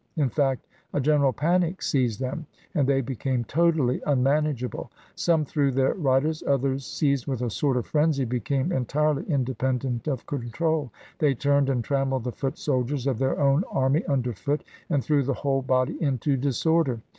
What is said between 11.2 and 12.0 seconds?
turned, and